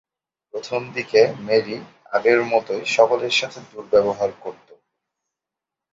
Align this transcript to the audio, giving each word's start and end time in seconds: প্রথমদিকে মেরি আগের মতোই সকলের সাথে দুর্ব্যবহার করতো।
প্রথমদিকে 0.53 1.21
মেরি 1.39 1.77
আগের 2.11 2.39
মতোই 2.43 2.83
সকলের 2.95 3.33
সাথে 3.39 3.59
দুর্ব্যবহার 3.69 4.29
করতো। 4.41 4.73